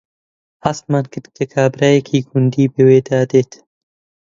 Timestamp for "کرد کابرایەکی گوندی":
1.13-2.71